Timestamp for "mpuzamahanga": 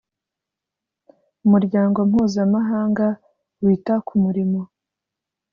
2.09-3.05